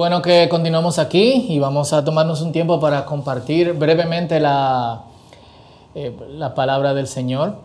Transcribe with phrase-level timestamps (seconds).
[0.00, 5.02] Bueno que continuamos aquí y vamos a tomarnos un tiempo para compartir brevemente la,
[5.94, 7.56] eh, la palabra del Señor.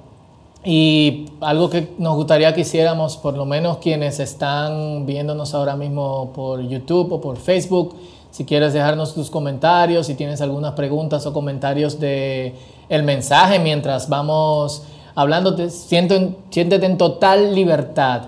[0.66, 6.34] Y algo que nos gustaría que hiciéramos, por lo menos quienes están viéndonos ahora mismo
[6.35, 7.95] por YouTube o por Facebook,
[8.31, 12.54] si quieres dejarnos tus comentarios, si tienes algunas preguntas o comentarios de
[12.90, 14.84] el mensaje mientras vamos
[15.15, 18.23] hablando, siéntete en total libertad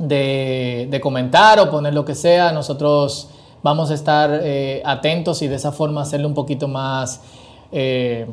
[0.00, 2.52] de, comentar o poner lo que sea.
[2.52, 3.28] Nosotros
[3.62, 7.20] vamos a estar eh, atentos y de esa forma hacerlo un poquito más
[7.70, 8.26] eh,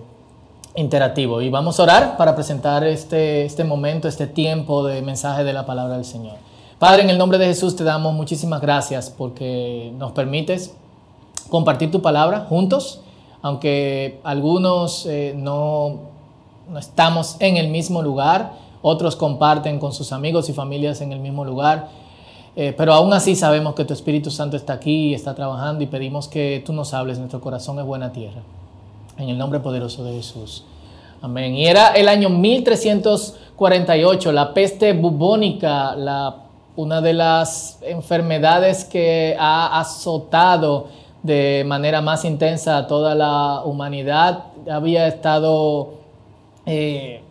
[0.76, 1.42] interactivo.
[1.42, 5.66] Y vamos a orar para presentar este, este momento, este tiempo de mensaje de la
[5.66, 6.36] palabra del Señor.
[6.80, 10.76] Padre, en el nombre de Jesús te damos muchísimas gracias porque nos permites
[11.50, 13.02] compartir tu palabra juntos,
[13.42, 16.02] aunque algunos eh, no,
[16.70, 21.20] no estamos en el mismo lugar otros comparten con sus amigos y familias en el
[21.20, 21.90] mismo lugar.
[22.56, 25.88] Eh, pero aún así sabemos que tu Espíritu Santo está aquí y está trabajando y
[25.88, 27.20] pedimos que tú nos hables.
[27.20, 28.42] Nuestro corazón es buena tierra.
[29.18, 30.64] En el nombre poderoso de Jesús.
[31.22, 31.56] Amén.
[31.56, 35.96] Y era el año 1348, la peste bubónica,
[36.76, 40.88] una de las enfermedades que ha azotado
[41.24, 44.44] de manera más intensa a toda la humanidad.
[44.70, 45.94] Había estado
[46.66, 47.22] eh,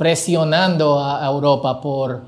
[0.00, 2.22] presionando a Europa por,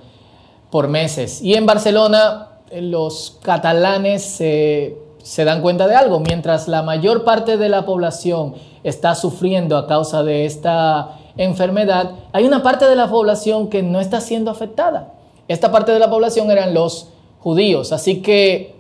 [0.70, 1.40] por meses.
[1.40, 7.56] Y en Barcelona los catalanes se, se dan cuenta de algo, mientras la mayor parte
[7.56, 13.08] de la población está sufriendo a causa de esta enfermedad, hay una parte de la
[13.08, 15.14] población que no está siendo afectada.
[15.48, 17.08] Esta parte de la población eran los
[17.40, 17.90] judíos.
[17.90, 18.76] Así que,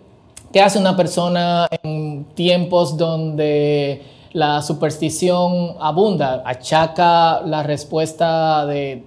[0.52, 4.02] ¿qué hace una persona en tiempos donde
[4.32, 9.04] la superstición abunda, achaca la respuesta de,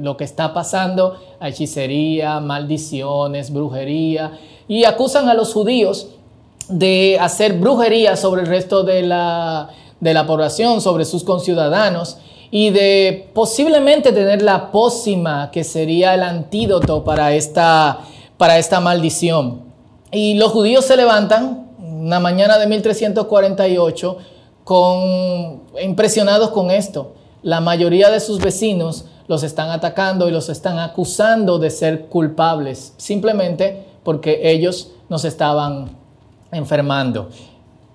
[0.00, 4.32] lo que está pasando hechicería, maldiciones, brujería,
[4.66, 6.08] y acusan a los judíos
[6.68, 9.68] de hacer brujería sobre el resto de la,
[10.00, 12.18] de la población, sobre sus conciudadanos,
[12.50, 17.98] y de posiblemente tener la pócima que sería el antídoto para esta,
[18.36, 19.62] para esta maldición.
[20.12, 24.18] Y los judíos se levantan una mañana de 1348
[25.82, 27.14] impresionados con esto.
[27.42, 32.94] La mayoría de sus vecinos los están atacando y los están acusando de ser culpables,
[32.96, 35.96] simplemente porque ellos nos estaban
[36.52, 37.30] enfermando.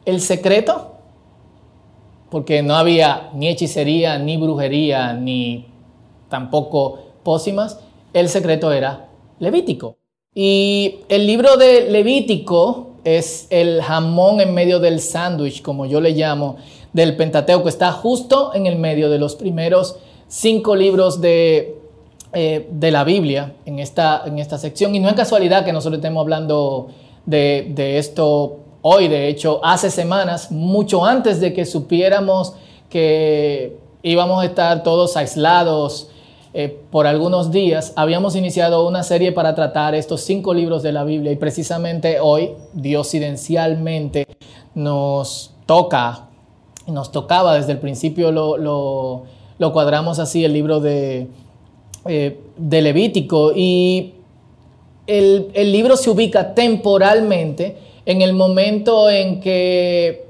[0.06, 0.96] El secreto,
[2.29, 5.68] porque no había ni hechicería, ni brujería, ni
[6.29, 7.79] tampoco pócimas,
[8.13, 9.09] el secreto era
[9.40, 9.97] Levítico.
[10.34, 16.11] Y el libro de Levítico es el jamón en medio del sándwich, como yo le
[16.11, 16.57] llamo,
[16.93, 17.69] del Pentateuco.
[17.69, 21.77] Está justo en el medio de los primeros cinco libros de,
[22.33, 24.93] eh, de la Biblia en esta, en esta sección.
[24.95, 26.87] Y no es casualidad que nosotros estemos hablando
[27.25, 29.07] de, de esto hoy.
[29.07, 32.53] De hecho, hace semanas, mucho antes de que supiéramos
[32.89, 36.09] que íbamos a estar todos aislados,
[36.51, 41.03] eh, por algunos días, habíamos iniciado una serie para tratar estos cinco libros de la
[41.03, 44.25] Biblia y precisamente hoy, diosidencialmente,
[44.73, 46.29] nos toca,
[46.87, 51.27] nos tocaba desde el principio, lo, lo, cuadramos así, el libro de,
[52.05, 53.51] eh, de Levítico.
[53.55, 54.16] Y
[55.05, 57.77] el, el libro se ubica temporalmente
[58.07, 60.28] en el momento en que,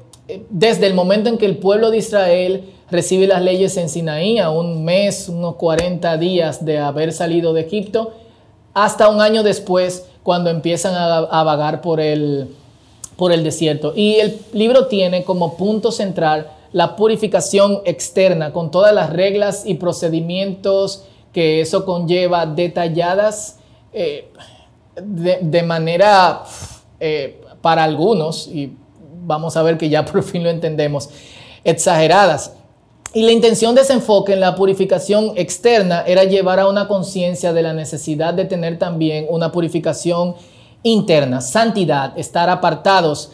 [0.50, 4.50] desde el momento en que el pueblo de Israel recibe las leyes en Sinaí a
[4.50, 8.14] un mes, unos 40 días de haber salido de Egipto,
[8.74, 12.54] hasta un año después cuando empiezan a, vagar por el,
[13.16, 13.94] por el desierto.
[13.96, 19.76] Y el libro tiene como punto central la purificación externa con todas las reglas y
[19.76, 23.58] procedimientos que eso conlleva detalladas
[23.94, 24.30] eh,
[25.02, 26.44] de, manera
[27.00, 28.74] eh, para algunos, y
[29.30, 31.10] vamos a ver que ya por fin lo entendemos,
[31.64, 32.54] exageradas.
[33.14, 37.54] Y la intención de ese enfoque en la purificación externa era llevar a una conciencia
[37.54, 40.36] de la necesidad de tener también una purificación
[40.84, 43.32] interna, santidad, estar apartados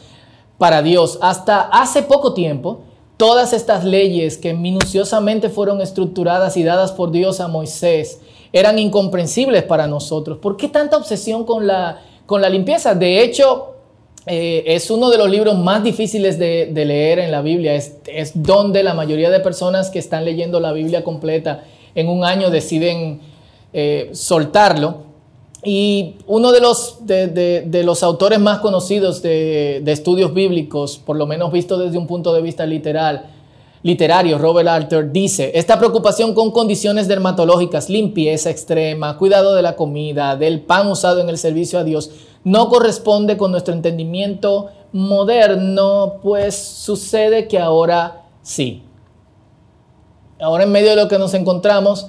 [0.57, 1.17] para Dios.
[1.21, 2.81] Hasta hace poco tiempo,
[3.17, 8.19] todas estas leyes que minuciosamente fueron estructuradas y dadas por Dios a Moisés
[8.53, 10.37] eran incomprensibles para nosotros.
[10.37, 12.95] ¿Por qué tanta obsesión con la, con la limpieza?
[12.95, 13.74] De hecho,
[14.27, 17.75] eh, es uno de los libros más difíciles de, leer en la Biblia.
[17.75, 18.01] Es,
[18.33, 21.63] donde la mayoría de personas que están leyendo la Biblia completa
[21.93, 23.21] en un año deciden
[23.73, 25.05] eh, soltarlo.
[25.63, 31.51] Y uno de los, de, los autores más conocidos de, estudios bíblicos, por lo menos
[31.51, 33.27] visto desde un punto de vista literal,
[33.81, 40.35] literario, Robert Alter, dice, esta preocupación con condiciones dermatológicas, limpieza extrema, cuidado de la comida,
[40.35, 42.11] del pan usado en el servicio a Dios,
[42.45, 48.83] no corresponde con nuestro entendimiento moderno, pues sucede que ahora sí.
[50.39, 52.07] Ahora en medio de lo que nos encontramos,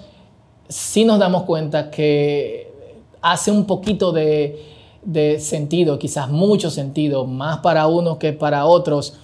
[0.68, 2.70] sí nos damos cuenta que
[3.22, 4.62] hace un poquito de,
[5.40, 9.14] sentido, quizás mucho sentido, más para unos que para otros,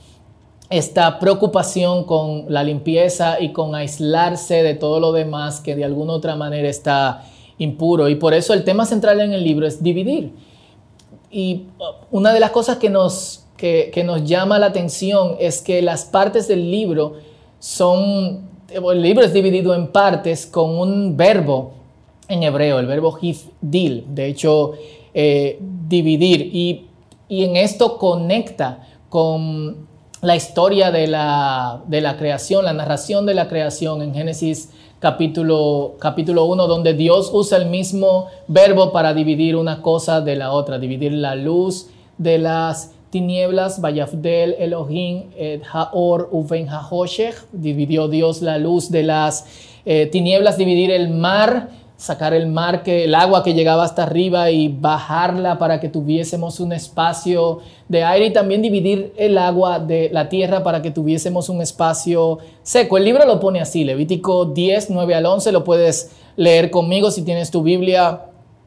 [0.70, 6.14] esta preocupación con la limpieza y con aislarse de todo lo demás que de alguna
[6.14, 7.24] otra manera está
[7.58, 8.08] impuro.
[8.08, 10.32] Y por eso el tema central en el libro es dividir.
[11.32, 15.82] Y uh, una de las cosas que nos, que, nos llama la atención es que
[15.82, 17.14] las partes del libro
[17.58, 21.72] son, el libro es dividido en partes con un verbo
[22.28, 24.72] en hebreo, el verbo hifdil, de hecho,
[25.14, 25.58] eh,
[25.88, 26.50] dividir.
[26.52, 26.86] Y,
[27.28, 29.88] y en esto conecta con
[30.22, 34.70] la historia de la, de la, creación, la narración de la creación en Génesis
[35.02, 40.52] capítulo, capítulo 1, donde Dios usa el mismo verbo para dividir una cosa de la
[40.52, 41.88] otra, dividir la luz
[42.18, 45.24] de las tinieblas, Vayafdel, Elohim,
[45.72, 49.44] Haor, Uven, Hahoshech, dividió Dios la luz de las
[49.84, 51.70] eh, tinieblas, dividir el mar
[52.02, 56.58] sacar el mar, que, el agua que llegaba hasta arriba y bajarla para que tuviésemos
[56.58, 61.48] un espacio de aire y también dividir el agua de la tierra para que tuviésemos
[61.48, 62.98] un espacio seco.
[62.98, 67.22] El libro lo pone así, Levítico 10, 9 al 11, lo puedes leer conmigo si
[67.22, 68.22] tienes tu Biblia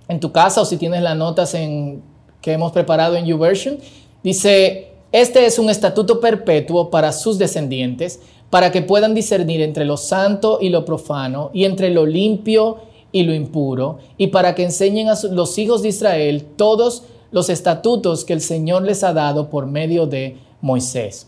[0.08, 2.02] en tu casa o si tienes las notas en,
[2.40, 3.80] que hemos preparado en YouVersion.
[4.24, 9.98] Dice, este es un estatuto perpetuo para sus descendientes, para que puedan discernir entre lo
[9.98, 15.08] santo y lo profano, y entre lo limpio y lo impuro, y para que enseñen
[15.08, 19.68] a los hijos de Israel todos los estatutos que el Señor les ha dado por
[19.68, 21.26] medio de Moisés.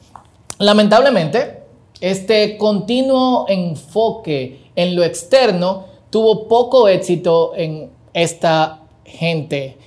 [0.60, 1.63] Lamentablemente,
[2.01, 9.78] este continuo enfoque en lo externo tuvo poco éxito en esta gente,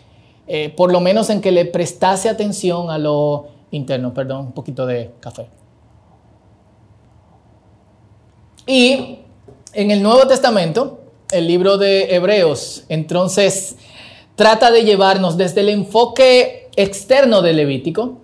[0.46, 4.14] eh, por lo menos en que le prestase atención a lo interno.
[4.14, 5.48] Perdón, un poquito de café.
[8.66, 9.18] Y
[9.74, 10.99] en el Nuevo Testamento,
[11.32, 13.76] el libro de Hebreos, entonces
[14.36, 18.18] trata de llevarnos desde el enfoque externo del Levítico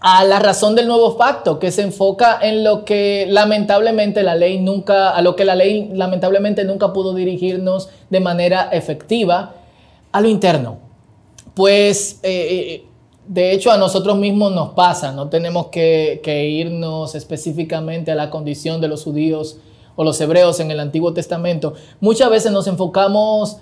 [0.00, 4.60] a la razón del nuevo pacto, que se enfoca en lo que lamentablemente la ley
[4.60, 9.54] nunca, a lo que la ley lamentablemente nunca pudo dirigirnos de manera efectiva,
[10.12, 10.78] a lo interno.
[11.54, 12.84] Pues eh, eh,
[13.26, 18.30] de hecho a nosotros mismos nos pasa, no tenemos que, que irnos específicamente a la
[18.30, 19.58] condición de los judíos
[20.00, 23.56] o los hebreos en el Antiguo Testamento, muchas veces nos enfocamos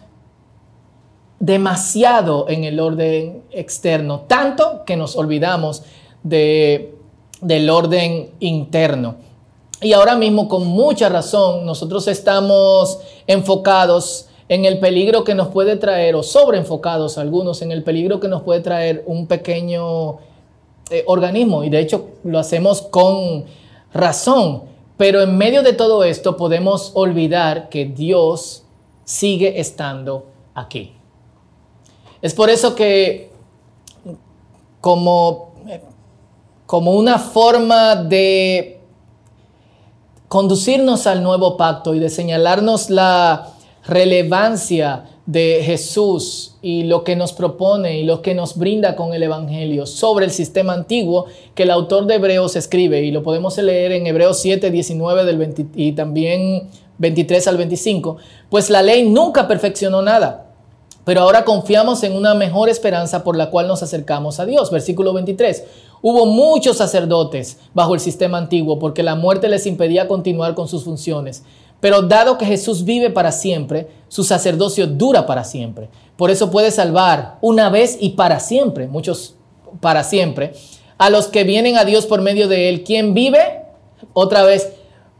[1.40, 5.82] demasiado en el orden externo, tanto que nos olvidamos
[6.22, 6.94] de,
[7.40, 9.14] del orden interno.
[9.80, 15.76] Y ahora mismo, con mucha razón, nosotros estamos enfocados en el peligro que nos puede
[15.76, 20.18] traer, o sobreenfocados algunos, en el peligro que nos puede traer un pequeño
[20.90, 21.64] eh, organismo.
[21.64, 23.46] Y de hecho lo hacemos con
[23.94, 24.75] razón.
[24.96, 28.64] Pero en medio de todo esto podemos olvidar que Dios
[29.04, 30.94] sigue estando aquí.
[32.22, 33.30] Es por eso que
[34.80, 35.54] como,
[36.64, 38.80] como una forma de
[40.28, 43.48] conducirnos al nuevo pacto y de señalarnos la
[43.84, 49.24] relevancia de Jesús y lo que nos propone y lo que nos brinda con el
[49.24, 53.90] Evangelio sobre el sistema antiguo que el autor de Hebreos escribe y lo podemos leer
[53.92, 56.68] en Hebreos 7, 19 del y también
[56.98, 58.16] 23 al 25,
[58.48, 60.44] pues la ley nunca perfeccionó nada.
[61.04, 64.72] Pero ahora confiamos en una mejor esperanza por la cual nos acercamos a Dios.
[64.72, 65.62] Versículo 23.
[66.02, 70.82] Hubo muchos sacerdotes bajo el sistema antiguo porque la muerte les impedía continuar con sus
[70.82, 71.44] funciones.
[71.80, 75.88] Pero dado que Jesús vive para siempre, su sacerdocio dura para siempre.
[76.16, 79.34] Por eso puede salvar una vez y para siempre, muchos
[79.80, 80.54] para siempre,
[80.98, 83.62] a los que vienen a Dios por medio de Él, quien vive
[84.12, 84.72] otra vez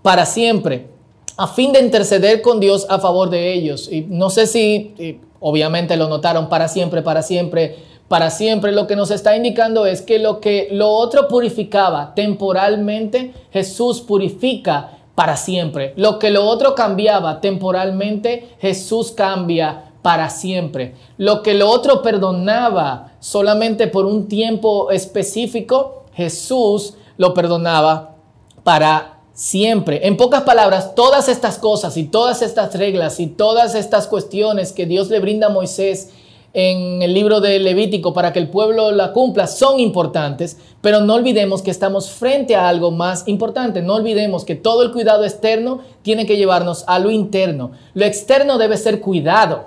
[0.03, 0.89] para siempre,
[1.37, 3.91] a fin de interceder con Dios a favor de ellos.
[3.93, 7.77] Y no sé si, obviamente lo notaron, para siempre, para siempre,
[8.09, 8.73] para siempre.
[8.73, 14.96] Lo que nos está indicando es que lo que lo otro purificaba temporalmente, Jesús purifica
[15.17, 15.95] para siempre.
[15.97, 20.95] Lo que lo otro cambiaba temporalmente, Jesús cambia para siempre.
[21.17, 28.15] Lo que lo otro perdonaba solamente por un tiempo específico, Jesús lo perdonaba
[28.63, 30.07] para siempre.
[30.07, 34.87] En pocas palabras, todas estas cosas y todas estas reglas y todas estas cuestiones que
[34.87, 36.11] Dios le brinda a Moisés
[36.59, 41.13] en el libro de Levítico para que el pueblo la cumpla son importantes, pero no
[41.13, 43.83] olvidemos que estamos frente a algo más importante.
[43.83, 47.73] No olvidemos que todo el cuidado externo tiene que llevarnos a lo interno.
[47.93, 49.67] Lo externo debe ser cuidado,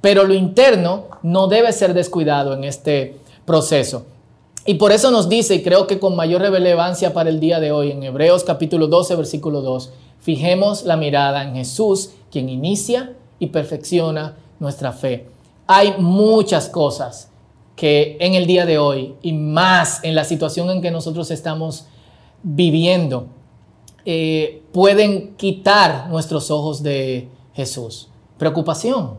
[0.00, 4.06] pero lo interno no debe ser descuidado en este proceso.
[4.64, 7.72] Y por eso nos dice, y creo que con mayor relevancia para el día de
[7.72, 13.48] hoy, en Hebreos capítulo 12, versículo 2, fijemos la mirada en Jesús, quien inicia y
[13.48, 15.26] perfecciona nuestra fe.
[15.66, 17.30] Hay muchas cosas
[17.76, 21.86] que en el día de hoy y más en la situación en que nosotros estamos
[22.42, 23.26] viviendo,
[24.04, 28.08] eh, pueden quitar nuestros ojos de Jesús.
[28.38, 29.18] Preocupación.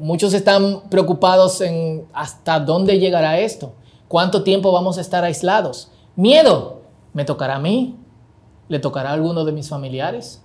[0.00, 3.72] Muchos están preocupados en hasta dónde llegará esto.
[4.08, 5.90] ¿Cuánto tiempo vamos a estar aislados?
[6.16, 6.80] Miedo.
[7.12, 7.96] ¿Me tocará a mí?
[8.68, 10.42] ¿Le tocará a alguno de mis familiares?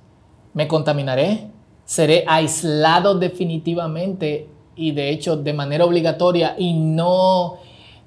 [0.54, 1.52] ¿Me contaminaré?
[1.86, 7.58] ¿Seré aislado definitivamente y de hecho de manera obligatoria y no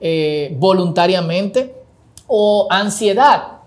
[0.01, 1.75] eh, voluntariamente?
[2.27, 3.59] ¿O ansiedad?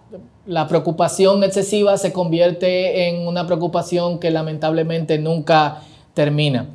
[0.46, 5.82] La preocupación excesiva se convierte en una preocupación que lamentablemente nunca
[6.14, 6.68] termina.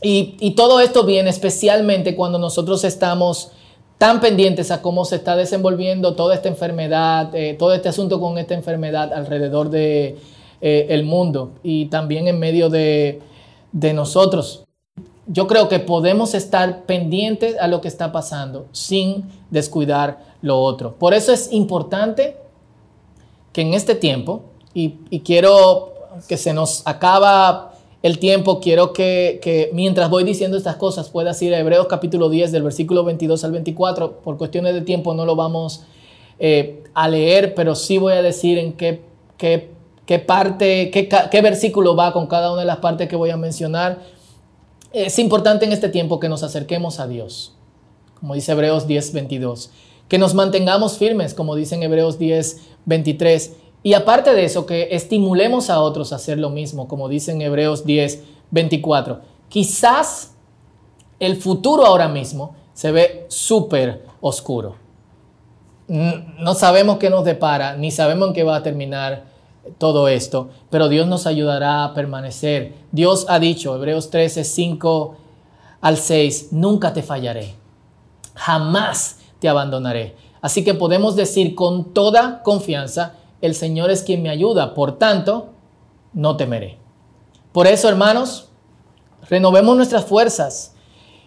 [0.00, 3.50] Y, todo esto viene especialmente cuando nosotros estamos
[3.98, 8.38] tan pendientes a cómo se está desenvolviendo toda esta enfermedad, eh, todo este asunto con
[8.38, 10.16] esta enfermedad alrededor de
[10.60, 13.20] eh, el mundo y también en medio de,
[13.72, 14.64] de nosotros.
[15.26, 20.94] Yo creo que podemos estar pendientes a lo que está pasando sin descuidar lo otro.
[20.94, 22.36] Por eso es importante
[23.52, 25.92] que en este tiempo, y, y quiero
[26.26, 31.54] que se nos acaba el tiempo, quiero que, mientras voy diciendo estas cosas puedas ir
[31.54, 34.20] a Hebreos capítulo 10 del versículo 22 al 24.
[34.20, 35.84] Por cuestiones de tiempo no lo vamos
[36.38, 39.02] eh, a leer, pero sí voy a decir en qué,
[39.36, 39.70] qué,
[40.08, 43.36] qué parte, qué, qué, versículo va con cada una de las partes que voy a
[43.36, 43.98] mencionar.
[44.90, 47.54] Es importante en este tiempo que nos acerquemos a Dios,
[48.18, 49.70] como dice Hebreos 10, 22.
[50.08, 54.88] Que nos mantengamos firmes, como dice en Hebreos 10, 23 y aparte de eso, que
[54.92, 59.20] estimulemos a otros a hacer lo mismo, como dice en Hebreos 10, 24.
[59.50, 60.32] Quizás
[61.20, 64.76] el futuro ahora mismo se ve súper oscuro.
[65.86, 69.36] No sabemos qué nos depara, ni sabemos en qué va a terminar
[69.78, 72.74] todo esto, pero Dios nos ayudará a permanecer.
[72.92, 75.16] Dios ha dicho, Hebreos 13, 5
[75.80, 77.54] al 6, nunca te fallaré,
[78.34, 80.16] jamás te abandonaré.
[80.40, 85.50] Así que podemos decir con toda confianza, el Señor es quien me ayuda, por tanto,
[86.12, 86.78] no temeré.
[87.52, 88.48] Por eso, hermanos,
[89.28, 90.74] renovemos nuestras fuerzas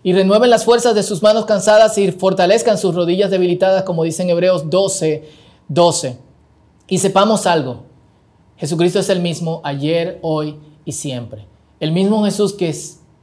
[0.04, 4.30] y renueven las fuerzas de sus manos cansadas y fortalezcan sus rodillas debilitadas, como dicen
[4.30, 5.30] Hebreos 12,
[5.68, 6.20] 12.
[6.88, 7.84] Y sepamos algo,
[8.62, 11.48] Jesucristo es el mismo ayer, hoy y siempre.
[11.80, 12.72] El mismo Jesús que,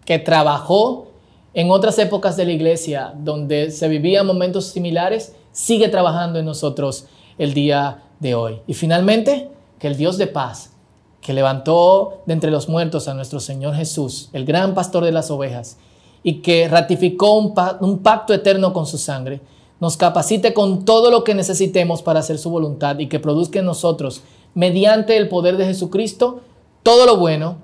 [0.05, 1.07] que trabajó
[1.55, 7.07] en otras épocas de la iglesia donde se vivían momentos similares, sigue trabajando en nosotros
[7.39, 8.63] el día de hoy.
[8.67, 10.73] Y finalmente, que el Dios de paz,
[11.21, 15.31] que levantó de entre los muertos a nuestro Señor Jesús, el gran pastor de las
[15.31, 15.77] ovejas,
[16.25, 19.41] y que ratificó un, un pacto eterno con su sangre,
[19.79, 23.67] nos capacite con todo lo que necesitemos para hacer su voluntad y que produzca en
[23.67, 24.23] nosotros,
[24.55, 26.43] mediante el poder de Jesucristo,
[26.83, 27.57] todo lo bueno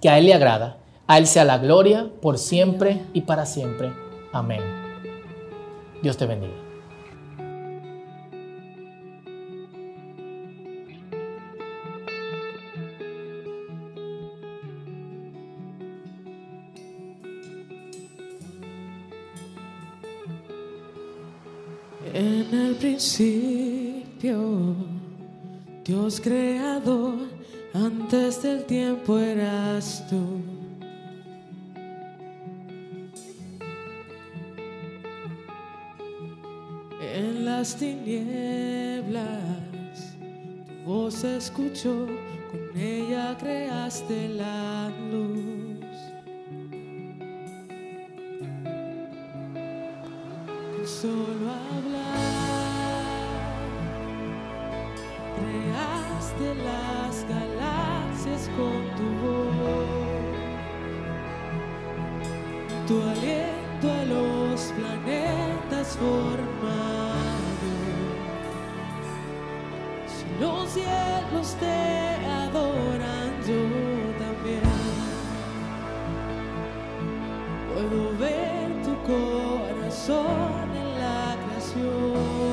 [0.00, 0.78] que a Él le agrada.
[1.06, 3.92] A Él sea la gloria por siempre y para siempre.
[4.32, 4.60] Amén.
[6.02, 6.68] Dios te bendiga.
[22.14, 24.36] En el principio,
[25.88, 27.14] Dios creador,
[27.72, 30.42] antes del tiempo eras tú.
[37.00, 39.24] En las tinieblas,
[40.68, 42.06] tu voz escuchó,
[42.50, 45.58] con ella creaste la luz.
[50.84, 51.37] solo
[56.64, 59.58] las galaxias con tu voz.
[62.86, 66.98] Tu aliento a los planetas formado.
[70.06, 71.78] Si los cielos te
[72.26, 73.62] adoran, yo
[74.18, 74.62] también.
[77.74, 82.48] Puedo ver tu corazón en la creación.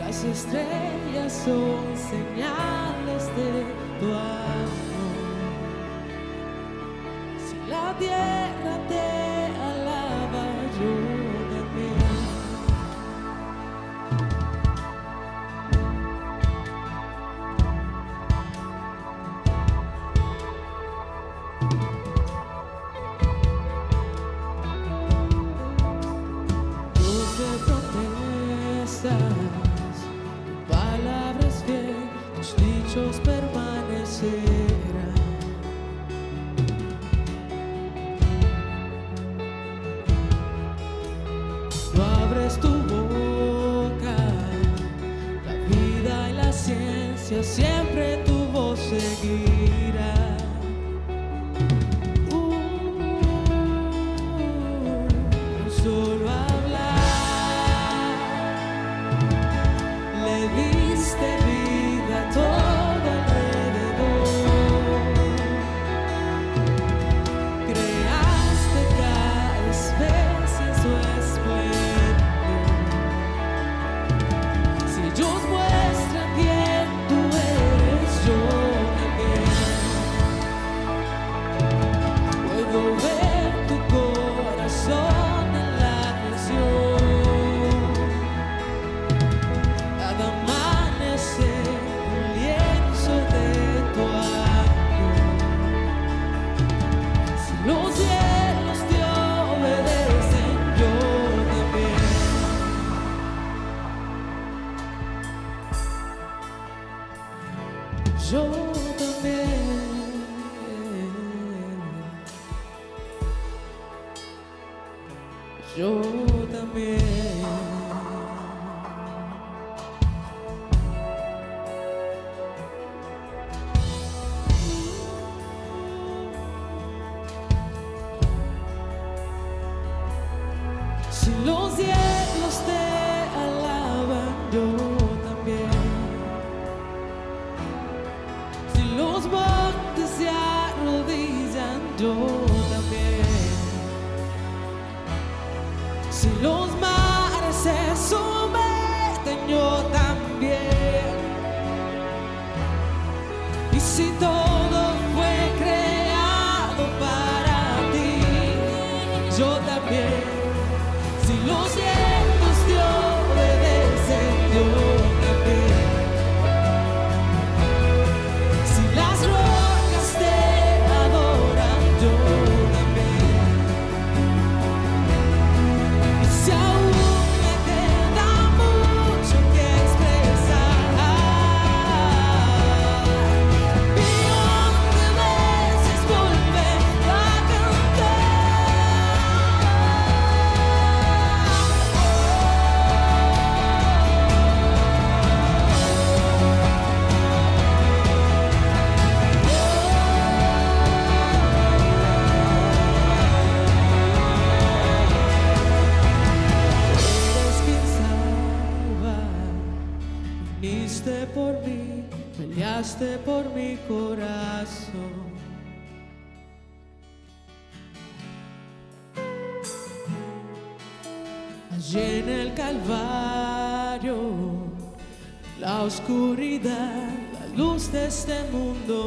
[0.00, 0.89] Las estrellas
[1.30, 3.50] son señales de
[4.00, 4.70] tu amor.
[7.46, 8.59] Si la tierra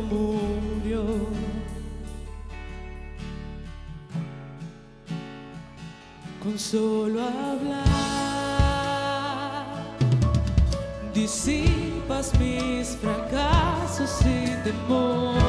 [0.02, 1.04] murió.
[6.42, 7.86] Con solo hablar,
[11.14, 15.43] disipas mis fracasos sin temor.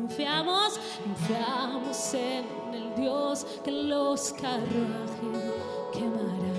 [0.00, 5.52] confiamos, confiamos en el Dios que los carruajes
[5.92, 6.58] quemará.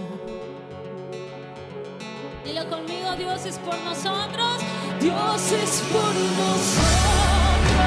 [2.44, 4.62] Dilo conmigo, Dios es por nosotros,
[5.00, 7.80] Dios es por nosotros,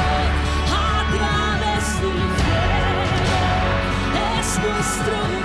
[0.72, 3.02] a través del fuego
[4.40, 5.41] es nuestro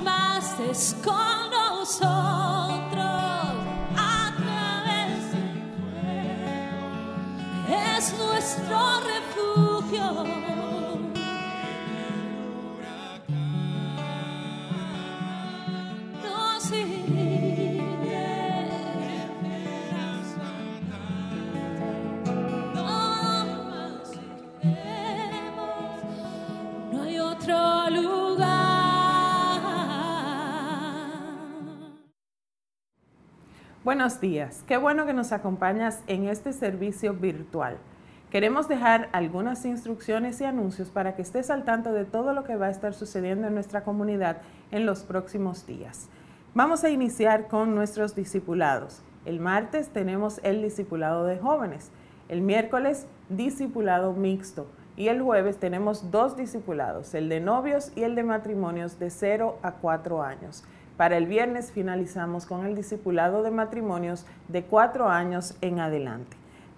[0.00, 3.01] más, es con nosotros
[34.02, 37.76] Buenos días, qué bueno que nos acompañas en este servicio virtual.
[38.30, 42.56] Queremos dejar algunas instrucciones y anuncios para que estés al tanto de todo lo que
[42.56, 44.38] va a estar sucediendo en nuestra comunidad
[44.72, 46.08] en los próximos días.
[46.52, 49.02] Vamos a iniciar con nuestros discipulados.
[49.24, 51.92] El martes tenemos el discipulado de jóvenes,
[52.28, 58.16] el miércoles discipulado mixto y el jueves tenemos dos discipulados, el de novios y el
[58.16, 60.64] de matrimonios de 0 a 4 años.
[60.96, 66.36] Para el viernes finalizamos con el discipulado de matrimonios de 4 años en adelante.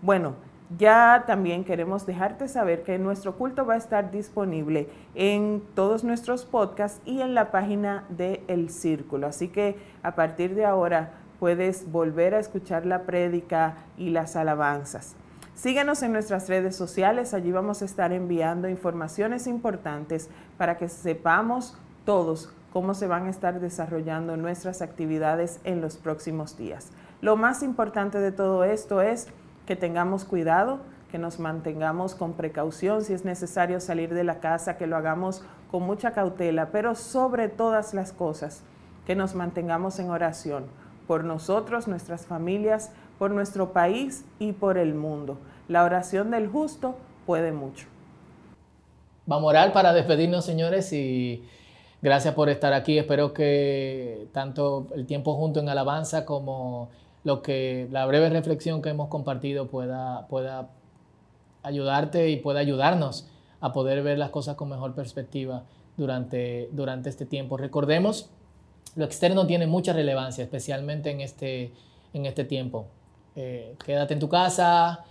[0.00, 0.34] Bueno,
[0.78, 6.44] ya también queremos dejarte saber que nuestro culto va a estar disponible en todos nuestros
[6.44, 9.26] podcasts y en la página de El Círculo.
[9.26, 15.16] Así que a partir de ahora puedes volver a escuchar la prédica y las alabanzas.
[15.54, 21.76] Síguenos en nuestras redes sociales, allí vamos a estar enviando informaciones importantes para que sepamos
[22.04, 26.92] todos cómo se van a estar desarrollando nuestras actividades en los próximos días.
[27.20, 29.28] Lo más importante de todo esto es
[29.70, 30.80] que tengamos cuidado,
[31.12, 35.44] que nos mantengamos con precaución si es necesario salir de la casa, que lo hagamos
[35.70, 38.64] con mucha cautela, pero sobre todas las cosas,
[39.06, 40.64] que nos mantengamos en oración
[41.06, 45.38] por nosotros, nuestras familias, por nuestro país y por el mundo.
[45.68, 47.86] La oración del justo puede mucho.
[49.24, 51.44] Vamos a orar para despedirnos, señores, y
[52.02, 52.98] gracias por estar aquí.
[52.98, 56.88] Espero que tanto el tiempo junto en alabanza como
[57.24, 60.70] lo que la breve reflexión que hemos compartido pueda, pueda
[61.62, 63.26] ayudarte y pueda ayudarnos
[63.60, 65.64] a poder ver las cosas con mejor perspectiva
[65.96, 67.56] durante, durante este tiempo.
[67.56, 68.30] Recordemos,
[68.96, 71.72] lo externo tiene mucha relevancia, especialmente en este,
[72.14, 72.86] en este tiempo.
[73.36, 75.04] Eh, quédate en tu casa,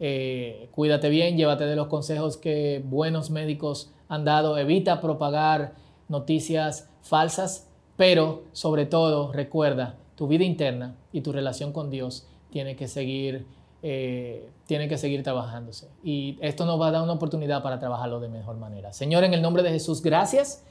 [0.00, 5.74] eh, cuídate bien, llévate de los consejos que buenos médicos han dado, evita propagar
[6.08, 12.76] noticias falsas, pero sobre todo recuerda, tu vida interna y tu relación con Dios tiene
[12.76, 13.44] que seguir,
[13.82, 15.90] eh, tiene que seguir trabajándose.
[16.04, 18.92] Y esto nos va a dar una oportunidad para trabajarlo de mejor manera.
[18.92, 20.64] Señor, en el nombre de Jesús, gracias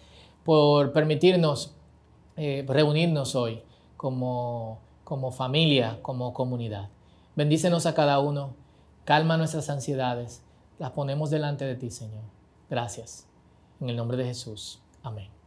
[0.45, 1.75] por permitirnos
[2.37, 3.61] eh, reunirnos hoy
[3.97, 6.87] como, como familia, como comunidad.
[7.35, 8.55] Bendícenos a cada uno.
[9.03, 10.45] Calma nuestras ansiedades.
[10.79, 12.23] Las ponemos delante de ti, Señor.
[12.69, 13.27] Gracias.
[13.81, 14.79] En el nombre de Jesús.
[15.03, 15.40] Amén.